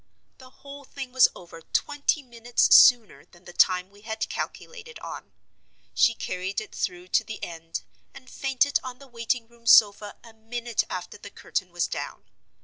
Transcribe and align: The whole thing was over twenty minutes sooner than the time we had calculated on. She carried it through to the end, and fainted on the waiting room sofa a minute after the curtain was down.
The 0.39 0.49
whole 0.49 0.83
thing 0.83 1.11
was 1.11 1.27
over 1.35 1.61
twenty 1.61 2.23
minutes 2.23 2.73
sooner 2.75 3.23
than 3.25 3.45
the 3.45 3.53
time 3.53 3.91
we 3.91 4.01
had 4.01 4.27
calculated 4.29 4.97
on. 4.97 5.31
She 5.93 6.15
carried 6.15 6.59
it 6.59 6.73
through 6.73 7.09
to 7.09 7.23
the 7.23 7.43
end, 7.43 7.83
and 8.11 8.27
fainted 8.27 8.79
on 8.83 8.97
the 8.97 9.05
waiting 9.07 9.47
room 9.47 9.67
sofa 9.67 10.15
a 10.23 10.33
minute 10.33 10.83
after 10.89 11.19
the 11.19 11.29
curtain 11.29 11.71
was 11.71 11.85
down. 11.85 12.23